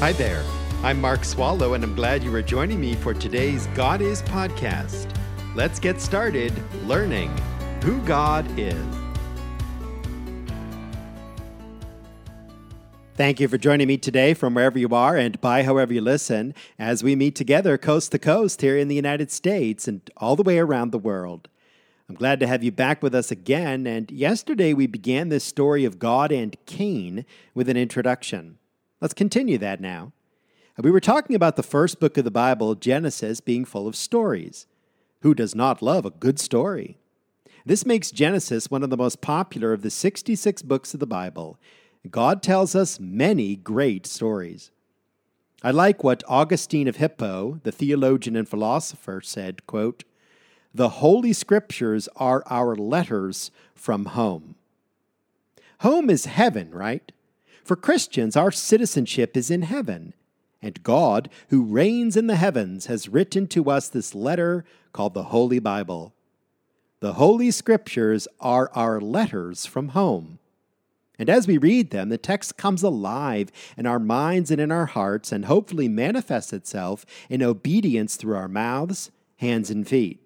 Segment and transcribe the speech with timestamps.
[0.00, 0.42] Hi there.
[0.82, 5.14] I'm Mark Swallow, and I'm glad you are joining me for today's God Is podcast.
[5.54, 6.54] Let's get started
[6.86, 7.28] learning
[7.84, 8.82] who God is.
[13.14, 16.54] Thank you for joining me today from wherever you are and by however you listen
[16.78, 20.42] as we meet together coast to coast here in the United States and all the
[20.42, 21.46] way around the world.
[22.08, 23.86] I'm glad to have you back with us again.
[23.86, 28.56] And yesterday we began this story of God and Cain with an introduction.
[29.00, 30.12] Let's continue that now.
[30.78, 33.96] Uh, we were talking about the first book of the Bible, Genesis, being full of
[33.96, 34.66] stories.
[35.22, 36.98] Who does not love a good story?
[37.64, 41.58] This makes Genesis one of the most popular of the 66 books of the Bible.
[42.10, 44.70] God tells us many great stories.
[45.62, 50.04] I like what Augustine of Hippo, the theologian and philosopher, said, quote,
[50.72, 54.54] The Holy Scriptures are our letters from home.
[55.80, 57.12] Home is heaven, right?
[57.70, 60.12] For Christians, our citizenship is in heaven,
[60.60, 65.30] and God, who reigns in the heavens, has written to us this letter called the
[65.30, 66.12] Holy Bible.
[66.98, 70.40] The Holy Scriptures are our letters from home.
[71.16, 74.86] And as we read them, the text comes alive in our minds and in our
[74.86, 80.20] hearts, and hopefully manifests itself in obedience through our mouths, hands, and feet.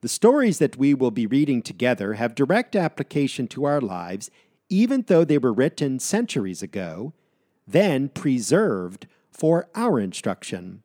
[0.00, 4.30] The stories that we will be reading together have direct application to our lives,
[4.72, 7.12] even though they were written centuries ago,
[7.68, 10.82] then preserved for our instruction.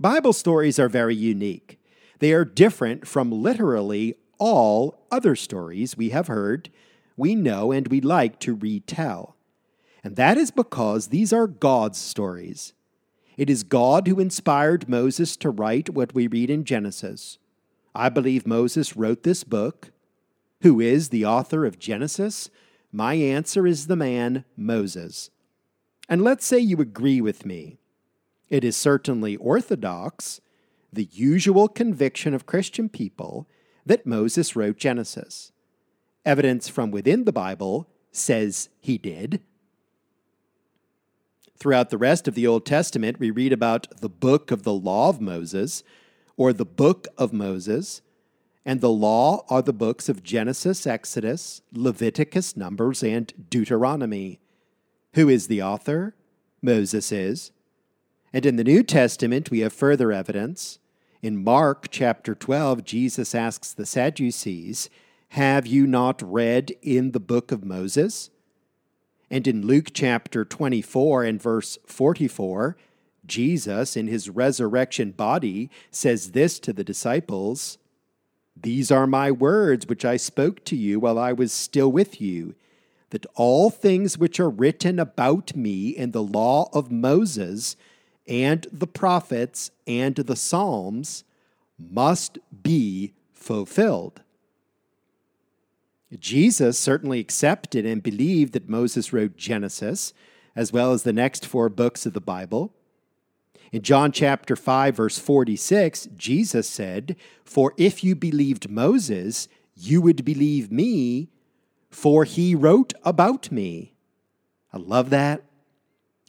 [0.00, 1.78] Bible stories are very unique.
[2.18, 6.68] They are different from literally all other stories we have heard,
[7.16, 9.36] we know, and we like to retell.
[10.02, 12.74] And that is because these are God's stories.
[13.36, 17.38] It is God who inspired Moses to write what we read in Genesis.
[17.94, 19.92] I believe Moses wrote this book.
[20.66, 22.50] Who is the author of Genesis?
[22.90, 25.30] My answer is the man Moses.
[26.08, 27.78] And let's say you agree with me.
[28.48, 30.40] It is certainly orthodox,
[30.92, 33.48] the usual conviction of Christian people,
[33.86, 35.52] that Moses wrote Genesis.
[36.24, 39.42] Evidence from within the Bible says he did.
[41.56, 45.10] Throughout the rest of the Old Testament, we read about the book of the law
[45.10, 45.84] of Moses,
[46.36, 48.02] or the book of Moses,
[48.66, 54.40] and the law are the books of Genesis, Exodus, Leviticus, Numbers, and Deuteronomy.
[55.14, 56.16] Who is the author?
[56.60, 57.52] Moses is.
[58.32, 60.80] And in the New Testament, we have further evidence.
[61.22, 64.90] In Mark chapter 12, Jesus asks the Sadducees,
[65.30, 68.30] Have you not read in the book of Moses?
[69.30, 72.76] And in Luke chapter 24 and verse 44,
[73.24, 77.78] Jesus, in his resurrection body, says this to the disciples
[78.60, 82.54] These are my words which I spoke to you while I was still with you
[83.10, 87.76] that all things which are written about me in the law of Moses
[88.26, 91.22] and the prophets and the Psalms
[91.78, 94.22] must be fulfilled.
[96.18, 100.12] Jesus certainly accepted and believed that Moses wrote Genesis,
[100.54, 102.72] as well as the next four books of the Bible.
[103.72, 110.24] In John chapter 5, verse 46, Jesus said, For if you believed Moses, you would
[110.24, 111.30] believe me
[111.96, 113.94] for he wrote about me.
[114.70, 115.44] I love that.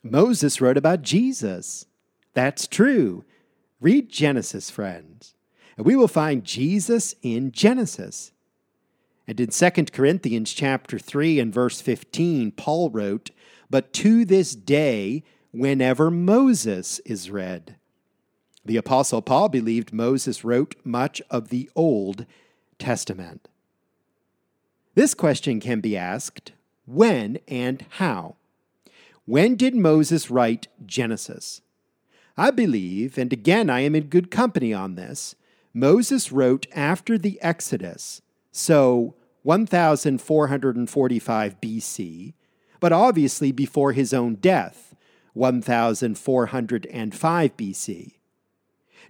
[0.02, 1.86] Moses wrote about Jesus.
[2.34, 3.25] That's true.
[3.81, 5.36] Read Genesis, friends,
[5.75, 8.31] and we will find Jesus in Genesis.
[9.28, 13.31] And in 2 Corinthians chapter 3 and verse 15, Paul wrote,
[13.69, 15.25] But to this day,
[15.57, 17.75] whenever Moses is read.
[18.63, 22.25] The Apostle Paul believed Moses wrote much of the Old
[22.78, 23.47] Testament.
[24.94, 26.51] This question can be asked
[26.85, 28.35] when and how.
[29.25, 31.62] When did Moses write Genesis?
[32.38, 35.35] I believe, and again I am in good company on this,
[35.74, 42.34] Moses wrote after the Exodus, so 1445 BC,
[42.79, 44.87] but obviously before his own death,
[45.38, 48.13] 1405 BC.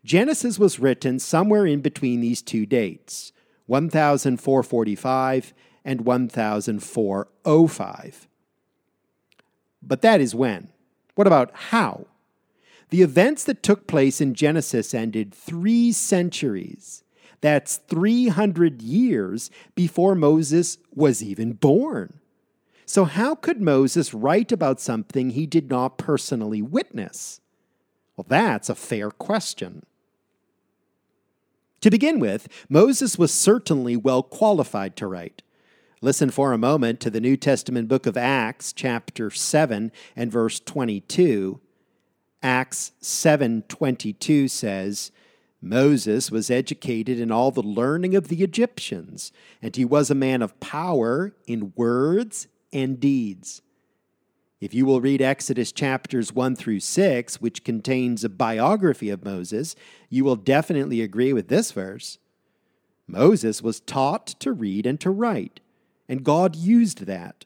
[0.04, 3.34] Genesis was written somewhere in between these two dates,
[3.66, 5.54] 1445
[5.84, 8.28] and 1405.
[9.82, 10.70] But that is when.
[11.16, 12.08] What about how?
[12.90, 17.04] The events that took place in Genesis ended three centuries.
[17.42, 22.20] That's 300 years before Moses was even born.
[22.90, 27.42] So, how could Moses write about something he did not personally witness?
[28.16, 29.86] Well, that's a fair question.
[31.82, 35.44] To begin with, Moses was certainly well qualified to write.
[36.00, 40.62] Listen for a moment to the New Testament book of Acts, chapter 7 and verse
[40.62, 41.60] 22.
[42.42, 45.12] Acts 7:22 says,
[45.62, 50.42] Moses was educated in all the learning of the Egyptians, and he was a man
[50.42, 53.62] of power in words and deeds.
[54.60, 59.76] If you will read Exodus chapters 1 through 6, which contains a biography of Moses,
[60.10, 62.18] you will definitely agree with this verse.
[63.08, 65.60] Moses was taught to read and to write,
[66.10, 67.46] and God used that.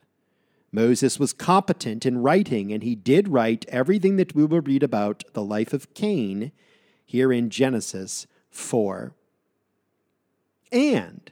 [0.72, 5.24] Moses was competent in writing, and he did write everything that we will read about
[5.34, 6.54] the life of Cain
[7.06, 9.14] here in Genesis 4.
[10.72, 11.30] And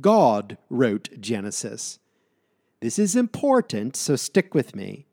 [0.00, 1.98] God wrote Genesis.
[2.80, 5.06] This is important, so stick with me.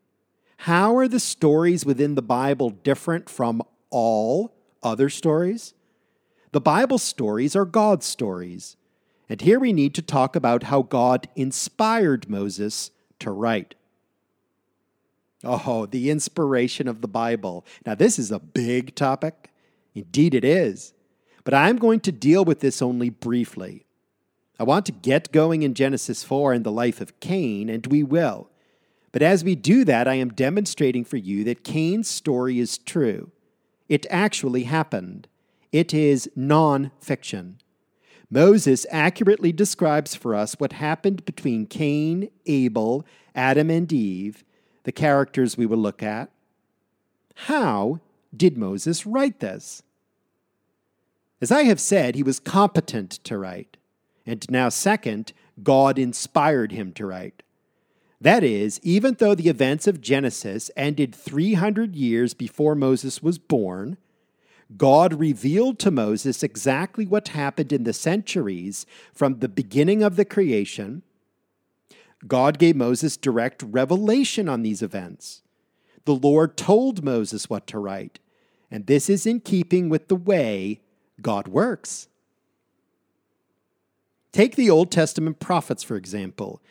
[0.61, 5.73] How are the stories within the Bible different from all other stories?
[6.53, 8.77] The Bible stories are God's stories.
[9.29, 13.75] And here we need to talk about how God inspired Moses to write.
[15.43, 17.65] Oh, the inspiration of the Bible.
[17.85, 19.51] Now, this is a big topic.
[19.93, 20.93] Indeed, it is.
[21.43, 23.86] But I'm going to deal with this only briefly.
[24.59, 28.03] I want to get going in Genesis 4 and the life of Cain, and we
[28.03, 28.49] will.
[29.11, 33.31] But as we do that, I am demonstrating for you that Cain's story is true.
[33.87, 35.27] It actually happened.
[35.71, 37.59] It is non fiction.
[38.29, 44.43] Moses accurately describes for us what happened between Cain, Abel, Adam, and Eve,
[44.83, 46.29] the characters we will look at.
[47.35, 47.99] How
[48.35, 49.83] did Moses write this?
[51.39, 53.77] As I have said, he was competent to write.
[54.27, 55.31] And now, second,
[55.63, 57.41] God inspired him to write.
[58.19, 63.97] That is, even though the events of Genesis ended 300 years before Moses was born,
[64.75, 70.25] God revealed to Moses exactly what happened in the centuries from the beginning of the
[70.25, 71.03] creation.
[72.27, 75.41] God gave Moses direct revelation on these events.
[76.03, 78.19] The Lord told Moses what to write,
[78.69, 80.81] and this is in keeping with the way
[81.21, 82.09] God works.
[84.37, 86.61] Take the Old Testament prophets, for example.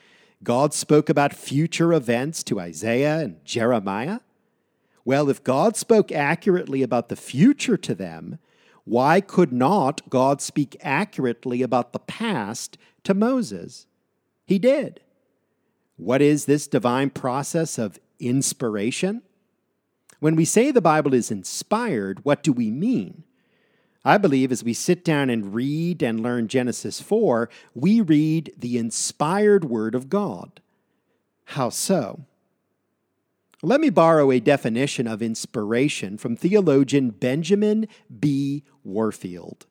[0.44, 4.20] God spoke about future events to Isaiah and Jeremiah.
[5.04, 8.38] Well, if God spoke accurately about the future to them,
[8.84, 13.88] why could not God speak accurately about the past to Moses?
[14.46, 15.00] He did.
[15.96, 19.22] What is this divine process of inspiration?
[20.20, 23.24] When we say the Bible is inspired, what do we mean?
[24.06, 28.79] I believe as we sit down and read and learn Genesis 4, we read the
[28.79, 30.61] inspired Word of God.
[31.47, 32.20] How so?
[33.62, 37.88] Let me borrow a definition of inspiration from theologian Benjamin
[38.20, 38.62] B.
[38.85, 39.67] Warfield.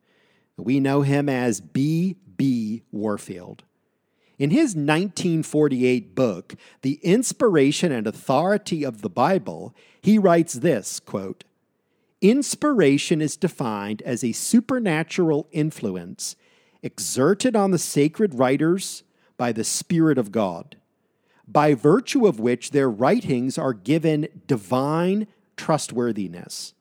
[0.57, 2.17] We know him as B.
[2.35, 2.83] B.
[2.91, 3.63] Warfield.
[4.37, 11.45] In his 1948 book, The Inspiration and Authority of the Bible, he writes this quote,
[12.29, 16.35] Inspiration is defined as a supernatural influence
[16.81, 19.03] exerted on the sacred writers
[19.37, 20.75] by the Spirit of God,
[21.47, 26.73] by virtue of which their writings are given divine trustworthiness.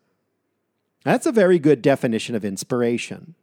[1.05, 3.35] That's a very good definition of inspiration.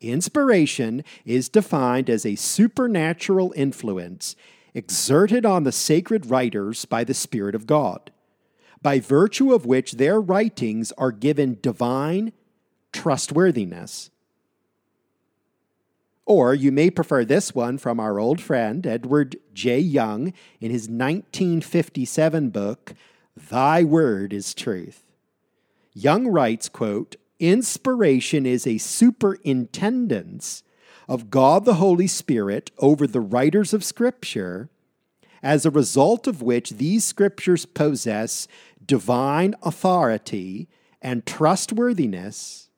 [0.00, 4.34] Inspiration is defined as a supernatural influence
[4.72, 8.12] exerted on the sacred writers by the Spirit of God
[8.82, 12.32] by virtue of which their writings are given divine
[12.92, 14.10] trustworthiness.
[16.24, 19.78] Or you may prefer this one from our old friend Edward J.
[19.78, 22.94] Young in his 1957 book,
[23.34, 25.04] Thy Word is Truth.
[25.94, 30.62] Young writes, quote, Inspiration is a superintendence
[31.08, 34.68] of God the Holy Spirit over the writers of Scripture,
[35.42, 38.48] as a result of which these Scriptures possess
[38.84, 40.68] divine authority
[41.00, 42.68] and trustworthiness,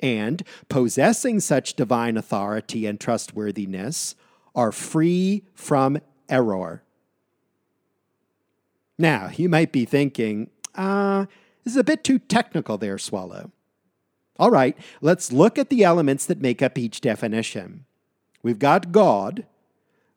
[0.00, 4.14] and possessing such divine authority and trustworthiness,
[4.54, 5.98] are free from
[6.28, 6.82] error.
[8.98, 11.26] Now, you might be thinking, ah, uh,
[11.64, 13.50] this is a bit too technical there, Swallow.
[14.38, 17.84] All right, let's look at the elements that make up each definition.
[18.42, 19.46] We've got God.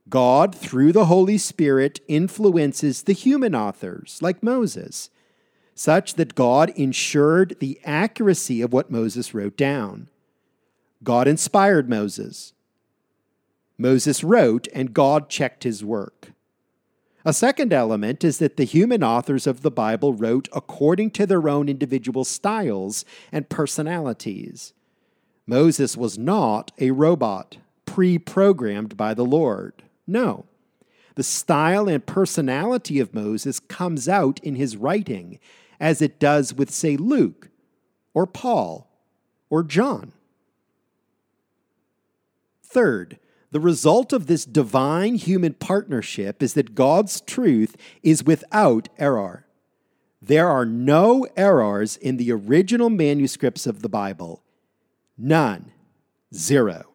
[0.09, 5.09] God, through the Holy Spirit, influences the human authors, like Moses,
[5.75, 10.09] such that God ensured the accuracy of what Moses wrote down.
[11.03, 12.53] God inspired Moses.
[13.77, 16.31] Moses wrote, and God checked his work.
[17.25, 21.47] A second element is that the human authors of the Bible wrote according to their
[21.47, 24.73] own individual styles and personalities.
[25.47, 29.83] Moses was not a robot, pre programmed by the Lord.
[30.05, 30.45] No.
[31.15, 35.39] The style and personality of Moses comes out in his writing,
[35.79, 37.49] as it does with, say, Luke
[38.13, 38.89] or Paul
[39.49, 40.13] or John.
[42.63, 43.19] Third,
[43.51, 49.45] the result of this divine human partnership is that God's truth is without error.
[50.19, 54.41] There are no errors in the original manuscripts of the Bible.
[55.17, 55.71] None.
[56.33, 56.92] Zero.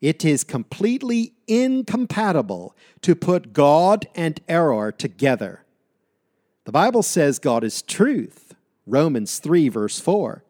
[0.00, 5.64] It is completely incompatible to put God and error together.
[6.64, 8.54] The Bible says God is truth.
[8.86, 10.44] Romans 3, verse 4.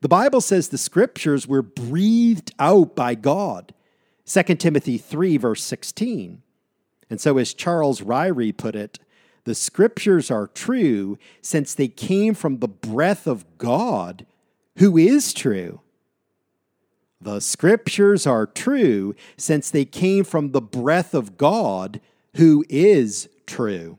[0.00, 3.74] The Bible says the scriptures were breathed out by God.
[4.26, 6.42] 2 Timothy 3, verse 16.
[7.08, 8.98] And so, as Charles Ryrie put it,
[9.44, 14.26] the scriptures are true since they came from the breath of God,
[14.78, 15.80] who is true.
[17.20, 22.00] The scriptures are true since they came from the breath of God,
[22.36, 23.98] who is true.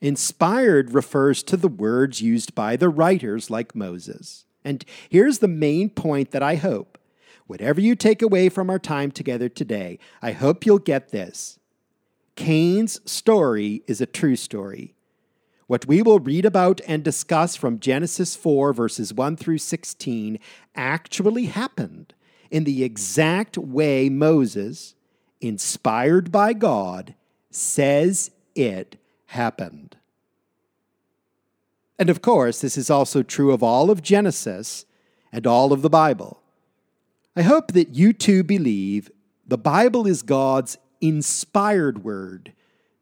[0.00, 4.44] Inspired refers to the words used by the writers like Moses.
[4.64, 6.98] And here's the main point that I hope.
[7.46, 11.60] Whatever you take away from our time together today, I hope you'll get this.
[12.34, 14.95] Cain's story is a true story.
[15.66, 20.38] What we will read about and discuss from Genesis 4, verses 1 through 16,
[20.74, 22.14] actually happened
[22.50, 24.94] in the exact way Moses,
[25.40, 27.14] inspired by God,
[27.50, 28.96] says it
[29.26, 29.96] happened.
[31.98, 34.84] And of course, this is also true of all of Genesis
[35.32, 36.42] and all of the Bible.
[37.34, 39.10] I hope that you too believe
[39.46, 42.52] the Bible is God's inspired word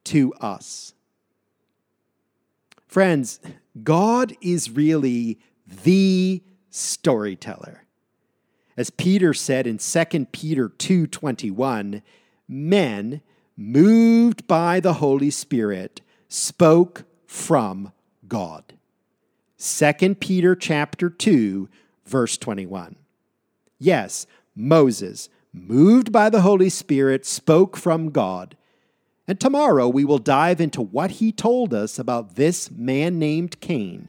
[0.04, 0.94] to us.
[2.94, 3.40] Friends,
[3.82, 5.40] God is really
[5.82, 7.82] the storyteller.
[8.76, 12.02] As Peter said in 2 Peter 2:21,
[12.46, 13.20] men
[13.56, 17.90] moved by the Holy Spirit spoke from
[18.28, 18.74] God.
[19.58, 21.68] 2 Peter chapter 2
[22.06, 22.94] verse 21.
[23.80, 24.24] Yes,
[24.54, 28.56] Moses, moved by the Holy Spirit, spoke from God.
[29.26, 34.08] And tomorrow we will dive into what he told us about this man named Cain.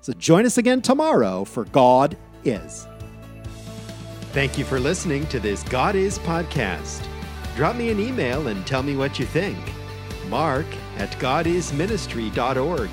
[0.00, 2.88] So join us again tomorrow for God is.
[4.32, 7.06] Thank you for listening to this God is podcast.
[7.54, 9.58] Drop me an email and tell me what you think.
[10.28, 10.66] Mark
[10.98, 12.90] at godisministry.org.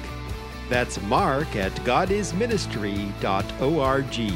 [0.69, 4.33] That's mark at godisministry.org.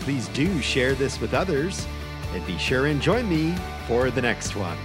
[0.00, 1.86] Please do share this with others
[2.32, 3.54] and be sure and join me
[3.86, 4.76] for the next one.